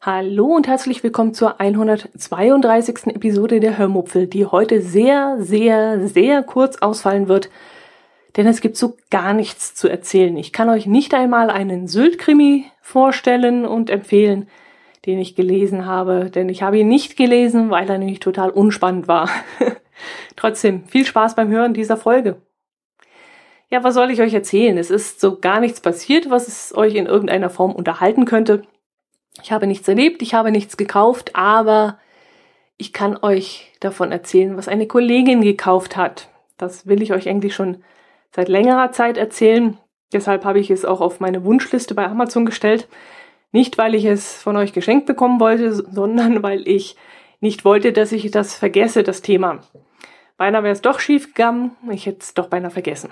[0.00, 3.08] Hallo und herzlich willkommen zur 132.
[3.16, 7.50] Episode der Hörmupfel, die heute sehr, sehr, sehr kurz ausfallen wird,
[8.36, 10.36] denn es gibt so gar nichts zu erzählen.
[10.36, 14.48] Ich kann euch nicht einmal einen Sylt-Krimi vorstellen und empfehlen,
[15.04, 19.08] den ich gelesen habe, denn ich habe ihn nicht gelesen, weil er nämlich total unspannend
[19.08, 19.28] war.
[20.36, 22.40] Trotzdem, viel Spaß beim Hören dieser Folge.
[23.68, 24.78] Ja, was soll ich euch erzählen?
[24.78, 28.62] Es ist so gar nichts passiert, was es euch in irgendeiner Form unterhalten könnte.
[29.42, 31.98] Ich habe nichts erlebt, ich habe nichts gekauft, aber
[32.76, 36.28] ich kann euch davon erzählen, was eine Kollegin gekauft hat.
[36.58, 37.82] Das will ich euch eigentlich schon
[38.30, 39.78] seit längerer Zeit erzählen.
[40.12, 42.88] Deshalb habe ich es auch auf meine Wunschliste bei Amazon gestellt.
[43.50, 46.96] Nicht, weil ich es von euch geschenkt bekommen wollte, sondern weil ich
[47.40, 49.60] nicht wollte, dass ich das vergesse, das Thema.
[50.36, 53.10] Beinahe wäre es doch schief gegangen, ich hätte es doch beinahe vergessen.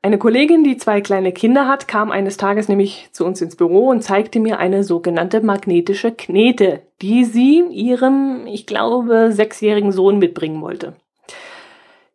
[0.00, 3.88] Eine Kollegin, die zwei kleine Kinder hat, kam eines Tages nämlich zu uns ins Büro
[3.88, 10.62] und zeigte mir eine sogenannte magnetische Knete, die sie ihrem, ich glaube, sechsjährigen Sohn mitbringen
[10.62, 10.94] wollte.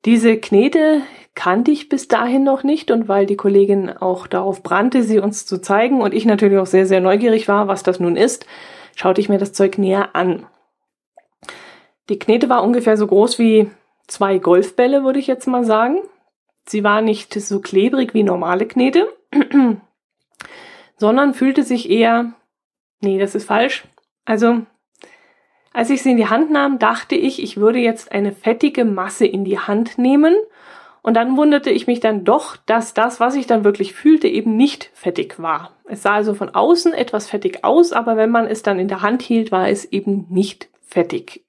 [0.06, 1.02] Diese Knete
[1.36, 5.46] kannte ich bis dahin noch nicht und weil die Kollegin auch darauf brannte, sie uns
[5.46, 8.46] zu zeigen und ich natürlich auch sehr, sehr neugierig war, was das nun ist,
[8.96, 10.46] schaute ich mir das Zeug näher an.
[12.10, 13.70] Die Knete war ungefähr so groß wie
[14.08, 16.02] zwei Golfbälle, würde ich jetzt mal sagen.
[16.66, 19.08] Sie war nicht so klebrig wie normale Knete,
[20.98, 22.34] sondern fühlte sich eher,
[23.02, 23.86] nee, das ist falsch.
[24.26, 24.62] Also,
[25.74, 29.26] als ich sie in die Hand nahm, dachte ich, ich würde jetzt eine fettige Masse
[29.26, 30.36] in die Hand nehmen.
[31.02, 34.56] Und dann wunderte ich mich dann doch, dass das, was ich dann wirklich fühlte, eben
[34.56, 35.72] nicht fettig war.
[35.86, 39.02] Es sah also von außen etwas fettig aus, aber wenn man es dann in der
[39.02, 41.44] Hand hielt, war es eben nicht fettig.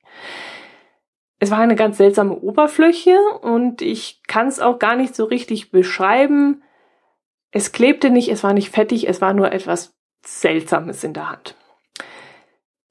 [1.39, 5.71] Es war eine ganz seltsame Oberfläche und ich kann es auch gar nicht so richtig
[5.71, 6.63] beschreiben.
[7.51, 9.95] Es klebte nicht, es war nicht fettig, es war nur etwas
[10.25, 11.55] Seltsames in der Hand.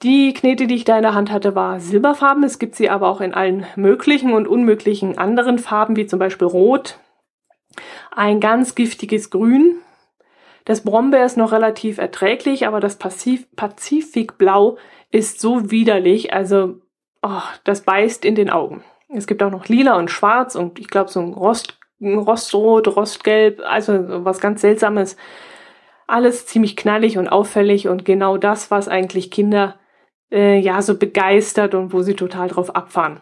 [0.04, 2.44] Die Knete, die ich da in der Hand hatte, war silberfarben.
[2.44, 6.48] Es gibt sie aber auch in allen möglichen und unmöglichen anderen Farben, wie zum Beispiel
[6.48, 7.00] Rot.
[8.12, 9.78] Ein ganz giftiges Grün.
[10.66, 14.78] Das Brombeer ist noch relativ erträglich, aber das Pazifikblau
[15.10, 16.34] ist so widerlich.
[16.34, 16.83] Also
[17.24, 18.84] oh, das beißt in den Augen.
[19.10, 23.62] Es gibt auch noch lila und schwarz und ich glaube so ein Rost, Rostrot, Rostgelb,
[23.66, 25.16] also was ganz Seltsames.
[26.06, 29.80] Alles ziemlich knallig und auffällig und genau das, was eigentlich Kinder
[30.32, 33.22] äh, ja so begeistert und wo sie total drauf abfahren.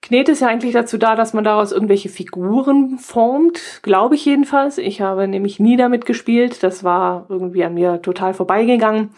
[0.00, 4.78] Knete ist ja eigentlich dazu da, dass man daraus irgendwelche Figuren formt, glaube ich jedenfalls.
[4.78, 9.10] Ich habe nämlich nie damit gespielt, das war irgendwie an mir total vorbeigegangen.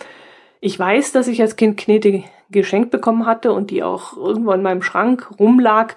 [0.61, 4.63] Ich weiß, dass ich als Kind Knete geschenkt bekommen hatte und die auch irgendwo in
[4.63, 5.95] meinem Schrank rumlag.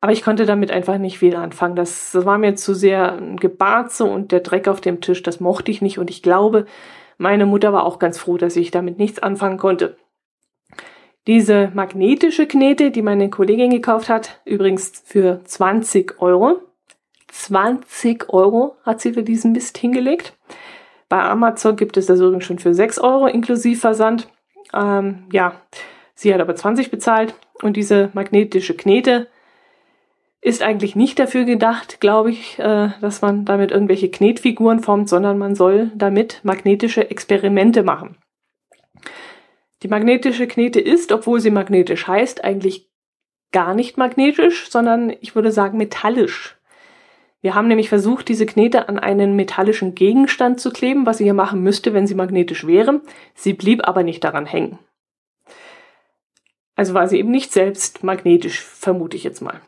[0.00, 1.76] Aber ich konnte damit einfach nicht viel anfangen.
[1.76, 5.40] Das, das war mir zu sehr ein Gebarze und der Dreck auf dem Tisch, das
[5.40, 5.98] mochte ich nicht.
[5.98, 6.66] Und ich glaube,
[7.16, 9.96] meine Mutter war auch ganz froh, dass ich damit nichts anfangen konnte.
[11.26, 16.60] Diese magnetische Knete, die meine Kollegin gekauft hat, übrigens für 20 Euro.
[17.28, 20.36] 20 Euro hat sie für diesen Mist hingelegt.
[21.08, 24.28] Bei Amazon gibt es das übrigens schon für 6 Euro inklusive Versand.
[24.74, 25.54] Ähm, ja,
[26.14, 29.28] sie hat aber 20 bezahlt und diese magnetische Knete
[30.40, 35.38] ist eigentlich nicht dafür gedacht, glaube ich, äh, dass man damit irgendwelche Knetfiguren formt, sondern
[35.38, 38.18] man soll damit magnetische Experimente machen.
[39.82, 42.90] Die magnetische Knete ist, obwohl sie magnetisch heißt, eigentlich
[43.52, 46.58] gar nicht magnetisch, sondern ich würde sagen metallisch.
[47.40, 51.34] Wir haben nämlich versucht, diese Knete an einen metallischen Gegenstand zu kleben, was sie hier
[51.34, 53.02] machen müsste, wenn sie magnetisch wäre.
[53.34, 54.78] Sie blieb aber nicht daran hängen.
[56.76, 59.60] Also war sie eben nicht selbst magnetisch, vermute ich jetzt mal.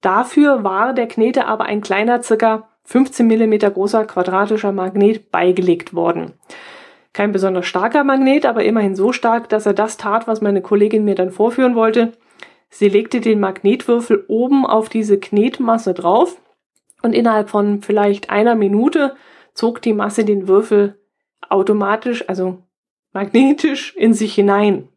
[0.00, 6.32] Dafür war der Knete aber ein kleiner, circa 15 mm großer quadratischer Magnet beigelegt worden.
[7.12, 11.04] Kein besonders starker Magnet, aber immerhin so stark, dass er das tat, was meine Kollegin
[11.04, 12.12] mir dann vorführen wollte.
[12.70, 16.40] Sie legte den Magnetwürfel oben auf diese Knetmasse drauf
[17.02, 19.14] und innerhalb von vielleicht einer Minute
[19.52, 20.98] zog die Masse den Würfel
[21.48, 22.58] automatisch, also
[23.12, 24.88] magnetisch in sich hinein.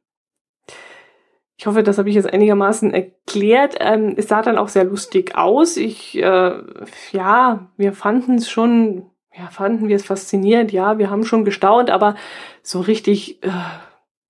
[1.57, 3.75] Ich hoffe, das habe ich jetzt einigermaßen erklärt.
[3.79, 5.77] Ähm, es sah dann auch sehr lustig aus.
[5.77, 6.53] Ich, äh,
[7.11, 10.73] ja, wir fanden es schon, ja, fanden wir es faszinierend.
[10.73, 12.15] Ja, wir haben schon gestaunt, aber
[12.61, 13.49] so richtig äh,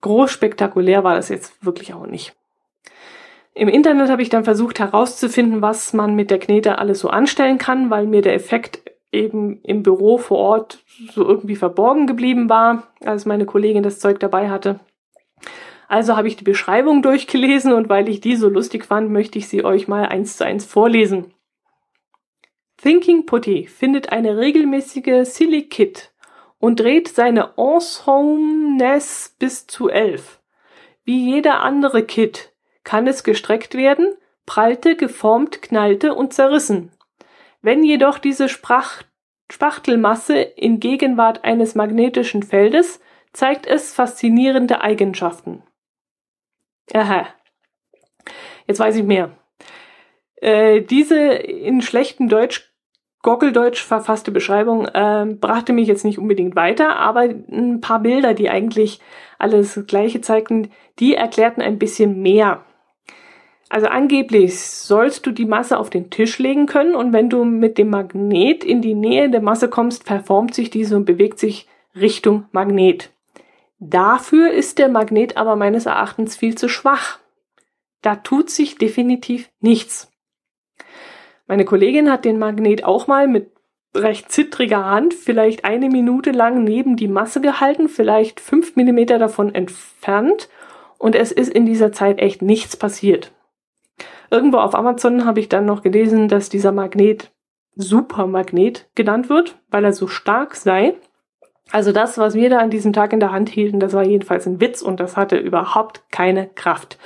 [0.01, 2.35] groß spektakulär war das jetzt wirklich auch nicht.
[3.55, 7.57] Im Internet habe ich dann versucht herauszufinden, was man mit der Knete alles so anstellen
[7.57, 8.81] kann, weil mir der Effekt
[9.11, 10.83] eben im Büro vor Ort
[11.13, 14.81] so irgendwie verborgen geblieben war, als meine Kollegin das Zeug dabei hatte.
[15.87, 19.47] Also habe ich die Beschreibung durchgelesen und weil ich die so lustig fand, möchte ich
[19.47, 21.33] sie euch mal eins zu eins vorlesen.
[22.77, 26.11] Thinking Putty findet eine regelmäßige Silly Kit
[26.59, 30.41] und dreht seine Ensembles bis zu elf.
[31.03, 32.53] Wie jeder andere Kit
[32.83, 34.15] kann es gestreckt werden,
[34.45, 36.91] prallte, geformt, knallte und zerrissen.
[37.61, 39.03] Wenn jedoch diese Sprach
[39.51, 42.99] Spachtelmasse in Gegenwart eines magnetischen Feldes
[43.31, 45.61] zeigt es faszinierende Eigenschaften.
[46.93, 47.27] Aha.
[48.67, 49.31] Jetzt weiß ich mehr.
[50.37, 52.71] Äh, diese in schlechtem Deutsch,
[53.21, 58.49] Goggeldeutsch verfasste Beschreibung äh, brachte mich jetzt nicht unbedingt weiter, aber ein paar Bilder, die
[58.49, 58.99] eigentlich
[59.39, 62.63] alles Gleiche zeigten, die erklärten ein bisschen mehr.
[63.69, 67.79] Also angeblich sollst du die Masse auf den Tisch legen können und wenn du mit
[67.79, 72.45] dem Magnet in die Nähe der Masse kommst, verformt sich diese und bewegt sich Richtung
[72.51, 73.14] Magnet.
[73.89, 77.19] Dafür ist der Magnet aber meines Erachtens viel zu schwach.
[78.01, 80.11] Da tut sich definitiv nichts.
[81.45, 83.51] Meine Kollegin hat den Magnet auch mal mit
[83.95, 89.53] recht zittriger Hand vielleicht eine Minute lang neben die Masse gehalten, vielleicht fünf Millimeter davon
[89.53, 90.49] entfernt
[90.97, 93.31] und es ist in dieser Zeit echt nichts passiert.
[94.31, 97.31] Irgendwo auf Amazon habe ich dann noch gelesen, dass dieser Magnet
[97.75, 100.95] Supermagnet genannt wird, weil er so stark sei.
[101.71, 104.45] Also das, was wir da an diesem Tag in der Hand hielten, das war jedenfalls
[104.45, 106.97] ein Witz und das hatte überhaupt keine Kraft.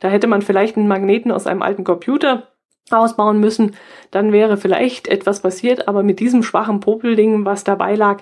[0.00, 2.48] Da hätte man vielleicht einen Magneten aus einem alten Computer
[2.90, 3.76] ausbauen müssen,
[4.10, 8.20] dann wäre vielleicht etwas passiert, aber mit diesem schwachen Popelding, was dabei lag,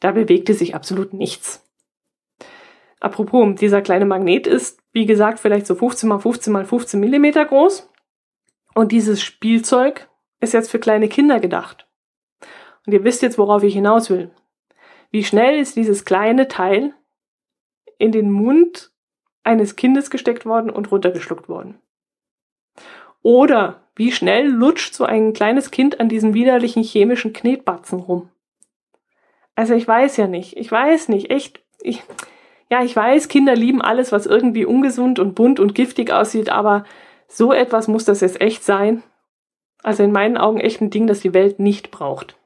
[0.00, 1.64] da bewegte sich absolut nichts.
[3.00, 7.44] Apropos, dieser kleine Magnet ist, wie gesagt, vielleicht so 15 mal 15 mal 15 Millimeter
[7.44, 7.90] groß.
[8.74, 10.08] Und dieses Spielzeug
[10.40, 11.88] ist jetzt für kleine Kinder gedacht.
[12.86, 14.30] Und ihr wisst jetzt, worauf ich hinaus will.
[15.12, 16.94] Wie schnell ist dieses kleine Teil
[17.98, 18.90] in den Mund
[19.44, 21.78] eines Kindes gesteckt worden und runtergeschluckt worden?
[23.22, 28.30] Oder wie schnell lutscht so ein kleines Kind an diesem widerlichen chemischen Knetbatzen rum?
[29.54, 30.56] Also ich weiß ja nicht.
[30.56, 31.30] Ich weiß nicht.
[31.30, 31.62] Echt.
[31.82, 32.02] Ich,
[32.70, 36.84] ja, ich weiß, Kinder lieben alles, was irgendwie ungesund und bunt und giftig aussieht, aber
[37.28, 39.02] so etwas muss das jetzt echt sein.
[39.82, 42.36] Also in meinen Augen echt ein Ding, das die Welt nicht braucht.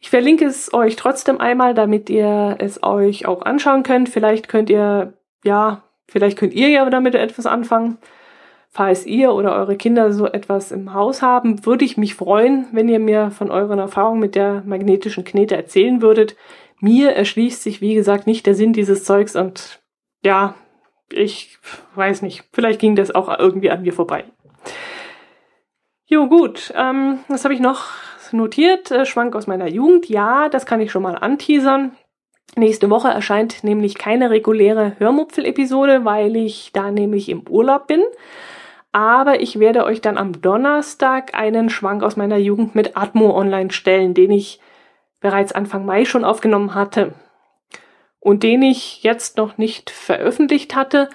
[0.00, 4.08] Ich verlinke es euch trotzdem einmal, damit ihr es euch auch anschauen könnt.
[4.08, 5.14] Vielleicht könnt ihr,
[5.44, 7.98] ja, vielleicht könnt ihr ja damit etwas anfangen.
[8.70, 12.88] Falls ihr oder eure Kinder so etwas im Haus haben, würde ich mich freuen, wenn
[12.88, 16.36] ihr mir von euren Erfahrungen mit der magnetischen Knete erzählen würdet.
[16.80, 19.80] Mir erschließt sich, wie gesagt, nicht der Sinn dieses Zeugs und
[20.22, 20.54] ja,
[21.10, 21.58] ich
[21.94, 24.24] weiß nicht, vielleicht ging das auch irgendwie an mir vorbei.
[26.06, 27.86] Jo, gut, ähm, was habe ich noch
[28.32, 28.90] notiert?
[28.90, 30.08] Äh, Schwank aus meiner Jugend.
[30.08, 31.96] Ja, das kann ich schon mal anteasern.
[32.56, 38.02] Nächste Woche erscheint nämlich keine reguläre Hörmupfel-Episode, weil ich da nämlich im Urlaub bin.
[38.92, 43.70] Aber ich werde euch dann am Donnerstag einen Schwank aus meiner Jugend mit Atmo online
[43.70, 44.60] stellen, den ich
[45.20, 47.14] bereits Anfang Mai schon aufgenommen hatte
[48.20, 51.10] und den ich jetzt noch nicht veröffentlicht hatte.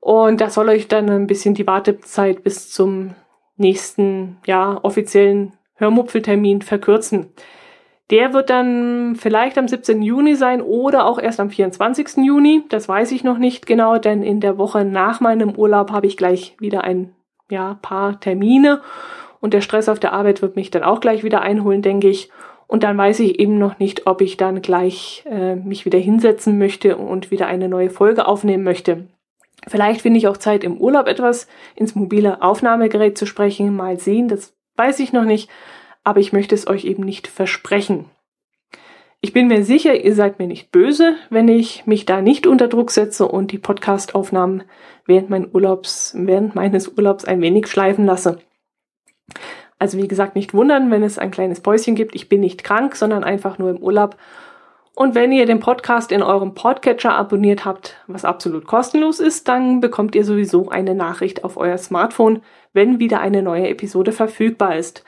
[0.00, 3.14] Und das soll euch dann ein bisschen die Wartezeit bis zum
[3.56, 7.26] nächsten, ja, offiziellen Hörmupfeltermin verkürzen.
[8.10, 10.00] Der wird dann vielleicht am 17.
[10.00, 12.18] Juni sein oder auch erst am 24.
[12.18, 12.62] Juni.
[12.68, 16.16] Das weiß ich noch nicht genau, denn in der Woche nach meinem Urlaub habe ich
[16.16, 17.12] gleich wieder ein
[17.50, 18.80] ja, paar Termine
[19.40, 22.30] und der Stress auf der Arbeit wird mich dann auch gleich wieder einholen, denke ich.
[22.68, 26.58] Und dann weiß ich eben noch nicht, ob ich dann gleich äh, mich wieder hinsetzen
[26.58, 29.06] möchte und wieder eine neue Folge aufnehmen möchte.
[29.68, 33.74] Vielleicht finde ich auch Zeit im Urlaub etwas ins mobile Aufnahmegerät zu sprechen.
[33.74, 35.50] Mal sehen, das weiß ich noch nicht,
[36.04, 38.06] aber ich möchte es euch eben nicht versprechen.
[39.20, 42.68] Ich bin mir sicher, ihr seid mir nicht böse, wenn ich mich da nicht unter
[42.68, 44.62] Druck setze und die Podcastaufnahmen
[45.06, 48.38] während, mein Urlaubs, während meines Urlaubs ein wenig schleifen lasse.
[49.78, 52.14] Also wie gesagt, nicht wundern, wenn es ein kleines Päuschen gibt.
[52.14, 54.16] Ich bin nicht krank, sondern einfach nur im Urlaub.
[54.94, 59.80] Und wenn ihr den Podcast in eurem Podcatcher abonniert habt, was absolut kostenlos ist, dann
[59.80, 62.42] bekommt ihr sowieso eine Nachricht auf euer Smartphone,
[62.76, 65.02] wenn wieder eine neue Episode verfügbar ist.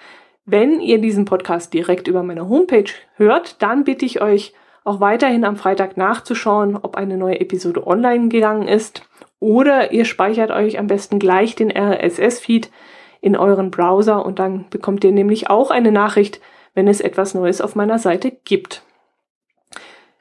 [0.44, 5.44] Wenn ihr diesen Podcast direkt über meine Homepage hört, dann bitte ich euch auch weiterhin
[5.44, 9.02] am Freitag nachzuschauen, ob eine neue Episode online gegangen ist.
[9.38, 12.70] Oder ihr speichert euch am besten gleich den RSS-Feed
[13.20, 16.40] in euren Browser und dann bekommt ihr nämlich auch eine Nachricht,
[16.74, 18.82] wenn es etwas Neues auf meiner Seite gibt.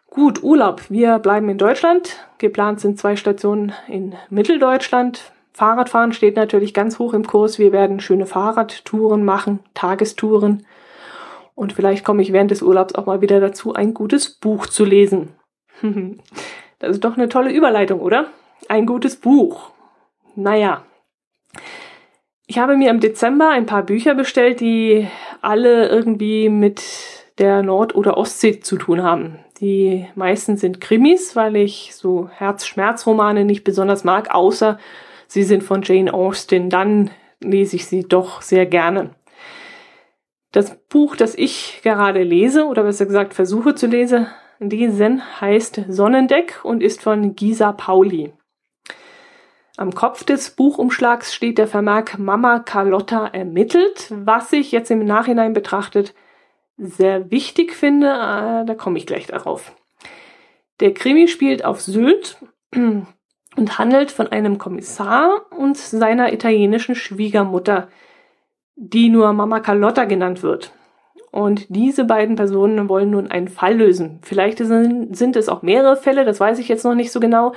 [0.09, 0.81] Gut, Urlaub.
[0.89, 2.17] Wir bleiben in Deutschland.
[2.39, 5.31] Geplant sind zwei Stationen in Mitteldeutschland.
[5.57, 7.57] Fahrradfahren steht natürlich ganz hoch im Kurs.
[7.57, 10.67] Wir werden schöne Fahrradtouren machen, Tagestouren.
[11.55, 14.85] Und vielleicht komme ich während des Urlaubs auch mal wieder dazu, ein gutes Buch zu
[14.85, 15.29] lesen.
[16.79, 18.27] Das ist doch eine tolle Überleitung, oder?
[18.69, 19.71] Ein gutes Buch.
[20.35, 20.83] Naja.
[22.45, 25.07] Ich habe mir im Dezember ein paar Bücher bestellt, die
[25.41, 26.83] alle irgendwie mit
[27.39, 29.39] der Nord- oder Ostsee zu tun haben.
[29.59, 34.77] Die meisten sind Krimis, weil ich so Herzschmerzromane nicht besonders mag, außer
[35.27, 36.69] sie sind von Jane Austen.
[36.69, 39.11] Dann lese ich sie doch sehr gerne.
[40.51, 44.27] Das Buch, das ich gerade lese, oder besser gesagt versuche zu lesen,
[44.59, 48.33] lesen heißt Sonnendeck und ist von Gisa Pauli.
[49.75, 55.53] Am Kopf des Buchumschlags steht der Vermerk Mama Carlotta ermittelt, was ich jetzt im Nachhinein
[55.53, 56.15] betrachtet
[56.77, 58.07] sehr wichtig finde.
[58.07, 59.75] Äh, da komme ich gleich darauf.
[60.79, 62.37] Der Krimi spielt auf Sylt
[63.57, 67.89] und handelt von einem Kommissar und seiner italienischen Schwiegermutter,
[68.75, 70.71] die nur Mama Carlotta genannt wird.
[71.31, 74.19] Und diese beiden Personen wollen nun einen Fall lösen.
[74.21, 77.53] Vielleicht sind, es auch mehrere Fälle, das weiß ich jetzt noch nicht so genau.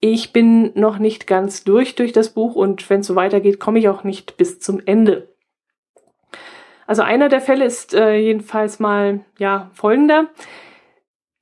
[0.00, 3.78] Ich bin noch nicht ganz durch durch das Buch und wenn es so weitergeht, komme
[3.78, 5.28] ich auch nicht bis zum Ende.
[6.86, 10.26] Also einer der Fälle ist äh, jedenfalls mal ja folgender.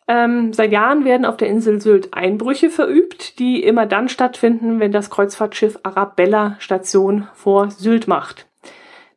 [0.09, 4.93] Ähm, seit Jahren werden auf der Insel Sylt Einbrüche verübt, die immer dann stattfinden, wenn
[4.93, 8.47] das Kreuzfahrtschiff Arabella Station vor Sylt macht.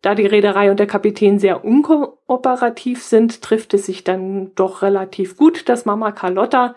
[0.02, 5.36] Da die Reederei und der Kapitän sehr unkooperativ sind, trifft es sich dann doch relativ
[5.36, 6.76] gut, dass Mama Carlotta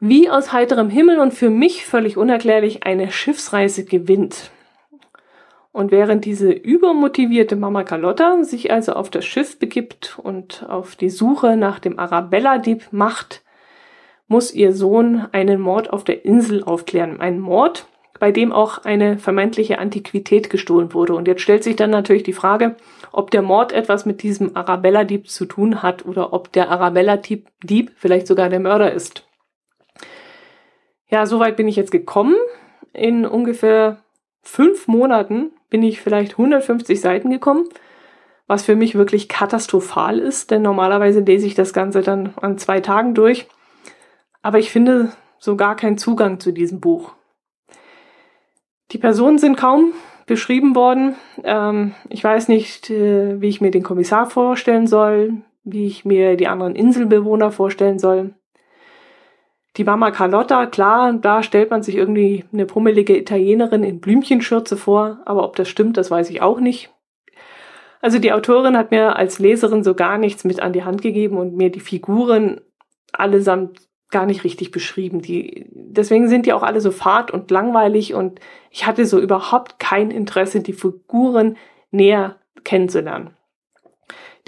[0.00, 4.50] wie aus heiterem Himmel und für mich völlig unerklärlich eine Schiffsreise gewinnt.
[5.72, 11.10] Und während diese übermotivierte Mama Carlotta sich also auf das Schiff begibt und auf die
[11.10, 13.42] Suche nach dem Arabella-Dieb macht,
[14.26, 17.20] muss ihr Sohn einen Mord auf der Insel aufklären.
[17.20, 17.86] Ein Mord,
[18.18, 21.14] bei dem auch eine vermeintliche Antiquität gestohlen wurde.
[21.14, 22.76] Und jetzt stellt sich dann natürlich die Frage,
[23.12, 28.26] ob der Mord etwas mit diesem Arabella-Dieb zu tun hat oder ob der Arabella-Dieb vielleicht
[28.26, 29.26] sogar der Mörder ist.
[31.10, 32.34] Ja, soweit bin ich jetzt gekommen.
[32.92, 34.02] In ungefähr
[34.42, 37.68] fünf Monaten bin ich vielleicht 150 Seiten gekommen,
[38.46, 42.80] was für mich wirklich katastrophal ist, denn normalerweise lese ich das Ganze dann an zwei
[42.80, 43.46] Tagen durch.
[44.42, 47.12] Aber ich finde so gar keinen Zugang zu diesem Buch.
[48.92, 49.92] Die Personen sind kaum
[50.26, 51.16] beschrieben worden.
[51.44, 56.36] Ähm, ich weiß nicht, äh, wie ich mir den Kommissar vorstellen soll, wie ich mir
[56.36, 58.34] die anderen Inselbewohner vorstellen soll.
[59.78, 65.20] Die Mama Carlotta, klar, da stellt man sich irgendwie eine pummelige Italienerin in Blümchenschürze vor,
[65.24, 66.90] aber ob das stimmt, das weiß ich auch nicht.
[68.00, 71.36] Also die Autorin hat mir als Leserin so gar nichts mit an die Hand gegeben
[71.36, 72.60] und mir die Figuren
[73.12, 73.80] allesamt
[74.10, 75.22] gar nicht richtig beschrieben.
[75.22, 79.78] Die, deswegen sind die auch alle so fad und langweilig und ich hatte so überhaupt
[79.78, 81.56] kein Interesse, die Figuren
[81.92, 83.30] näher kennenzulernen.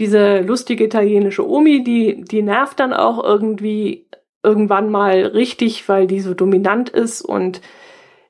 [0.01, 4.07] Diese lustige italienische Omi, die, die nervt dann auch irgendwie
[4.43, 7.61] irgendwann mal richtig, weil die so dominant ist und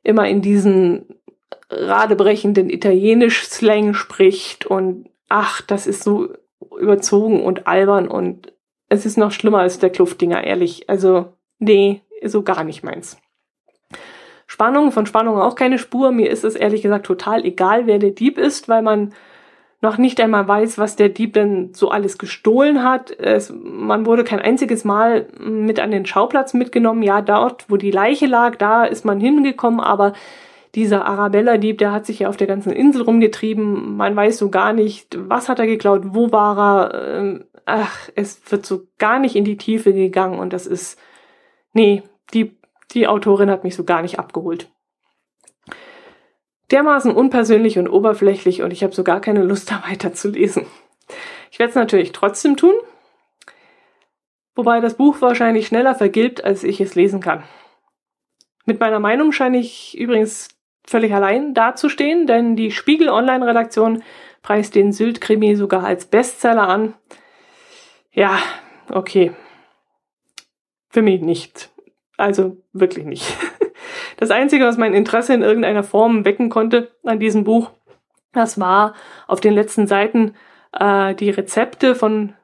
[0.03, 1.07] immer in diesen
[1.71, 6.29] radebrechenden Italienisch-Slang spricht und ach, das ist so
[6.79, 8.53] überzogen und albern und
[8.89, 10.91] es ist noch schlimmer als der Kluftdinger, ehrlich.
[10.91, 13.19] Also, nee, so gar nicht meins.
[14.47, 16.11] Spannung, von Spannung auch keine Spur.
[16.11, 19.15] Mir ist es ehrlich gesagt total egal, wer der Dieb ist, weil man
[19.83, 23.11] noch nicht einmal weiß, was der Dieb denn so alles gestohlen hat.
[23.19, 27.03] Es, man wurde kein einziges Mal mit an den Schauplatz mitgenommen.
[27.03, 30.13] Ja, dort, wo die Leiche lag, da ist man hingekommen, aber
[30.75, 33.97] dieser Arabella-Dieb, der hat sich ja auf der ganzen Insel rumgetrieben.
[33.97, 37.19] Man weiß so gar nicht, was hat er geklaut, wo war er.
[37.19, 40.99] Ähm, ach, es wird so gar nicht in die Tiefe gegangen und das ist,
[41.73, 42.03] nee,
[42.35, 42.57] die,
[42.93, 44.71] die Autorin hat mich so gar nicht abgeholt.
[46.71, 50.67] Dermaßen unpersönlich und oberflächlich und ich habe so gar keine Lust, da weiterzulesen.
[51.51, 52.75] Ich werde es natürlich trotzdem tun,
[54.55, 57.43] wobei das Buch wahrscheinlich schneller vergilbt, als ich es lesen kann.
[58.67, 60.49] Mit meiner Meinung scheine ich übrigens
[60.87, 64.03] völlig allein dazustehen, denn die Spiegel Online-Redaktion
[64.43, 66.95] preist den Sylt-Krimi sogar als Bestseller an.
[68.13, 68.39] Ja,
[68.89, 69.33] okay.
[70.89, 71.71] Für mich nicht.
[72.17, 73.37] Also wirklich nicht.
[74.17, 77.71] Das Einzige, was mein Interesse in irgendeiner Form wecken konnte an diesem Buch,
[78.33, 78.95] das war
[79.27, 80.35] auf den letzten Seiten
[80.73, 82.35] äh, die Rezepte von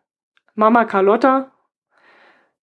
[0.54, 1.52] Mama Carlotta,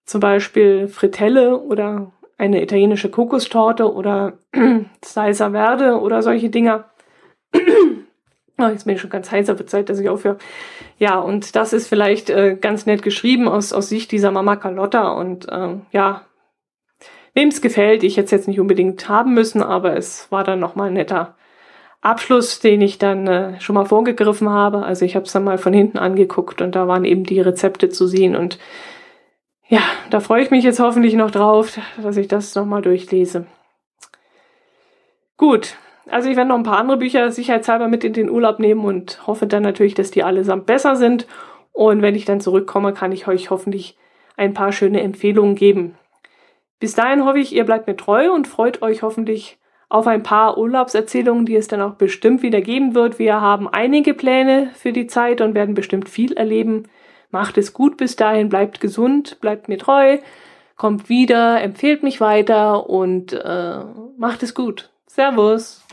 [0.06, 4.34] zum Beispiel Fritelle oder eine italienische Kokostorte oder
[5.04, 6.86] Salsa Verde oder solche Dinger.
[8.58, 10.38] oh, jetzt bin ich schon ganz heißer, wird Zeit, dass ich aufhöre.
[10.98, 15.14] Ja, und das ist vielleicht äh, ganz nett geschrieben aus, aus Sicht dieser Mama Carlotta
[15.14, 16.26] und äh, ja,
[17.34, 20.60] wem es gefällt, ich hätte es jetzt nicht unbedingt haben müssen, aber es war dann
[20.60, 21.36] nochmal ein netter
[22.02, 24.84] Abschluss, den ich dann äh, schon mal vorgegriffen habe.
[24.84, 27.90] Also ich habe es dann mal von hinten angeguckt und da waren eben die Rezepte
[27.90, 28.60] zu sehen und
[29.68, 33.48] ja, da freue ich mich jetzt hoffentlich noch drauf, dass ich das nochmal durchlese.
[35.38, 35.78] Gut,
[36.10, 39.26] also ich werde noch ein paar andere Bücher sicherheitshalber mit in den Urlaub nehmen und
[39.26, 41.28] hoffe dann natürlich, dass die allesamt besser sind.
[41.72, 43.98] Und wenn ich dann zurückkomme, kann ich euch hoffentlich
[44.36, 45.96] ein paar schöne Empfehlungen geben.
[46.80, 49.58] Bis dahin hoffe ich, ihr bleibt mir treu und freut euch hoffentlich
[49.90, 53.20] auf ein paar Urlaubserzählungen, die es dann auch bestimmt wieder geben wird.
[53.20, 56.88] Wir haben einige Pläne für die Zeit und werden bestimmt viel erleben.
[57.30, 60.18] Macht es gut bis dahin, bleibt gesund, bleibt mir treu,
[60.78, 63.80] kommt wieder, empfehlt mich weiter und äh,
[64.18, 64.90] macht es gut.
[65.06, 65.84] Servus.